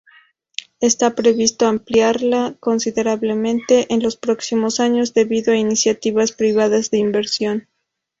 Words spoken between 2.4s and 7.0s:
considerablemente en los próximos años debido a iniciativas privadas de